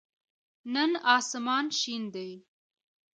نن 0.73 0.91
آسمان 1.17 1.65
شین 1.79 2.03
دی 2.13 2.29